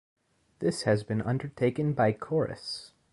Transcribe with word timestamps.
This 0.57 0.81
has 0.81 1.03
been 1.03 1.21
undertaken 1.21 1.93
by 1.93 2.11
Corus. 2.13 2.91